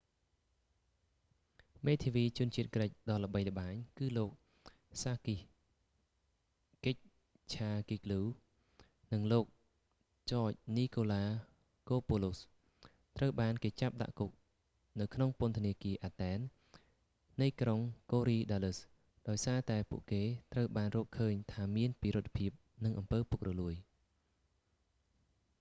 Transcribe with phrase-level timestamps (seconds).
[1.85, 4.31] មេធាវីជនជាតិក្រិចដ៏ល្បីល្បាញ គឺលោក
[5.01, 5.39] សាគីស
[6.85, 6.95] កិច
[7.53, 9.45] ឆាហ្គីកហ្គ្លូ sakis kechagioglou និងលោក
[10.31, 11.23] ចច នីកូឡា
[11.89, 14.31] កូពូឡូស george nikolakopoulos ត្រូវបានគេចាប់ដាក់គុក
[14.99, 17.79] នៅក្នុងពន្ធនាគារ អាតែន athen នៃក្រុង
[18.11, 20.23] កូរីដាលឹស korydallus ដោយសារតែពួកគេ
[20.53, 22.51] ត្រូវបានរកឃើញថាមានពិរុទ្ធភាព
[22.85, 23.75] និងអំពើពុករលួយ